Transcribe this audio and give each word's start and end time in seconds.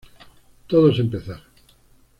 Todo 0.65 0.89
es 0.89 0.97
empezar". 0.97 1.43